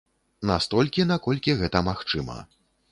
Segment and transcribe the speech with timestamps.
[0.51, 2.43] Настолькі, наколькі гэта магчыма.